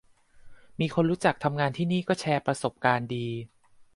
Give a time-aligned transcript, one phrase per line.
[0.79, 3.27] มีคนรู้จักทำงานที่นี่ก็แชร์ประสบการณ์ดี